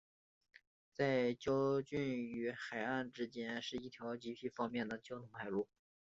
[0.95, 5.67] 在礁群与海岸之间是一条极方便的交通海路。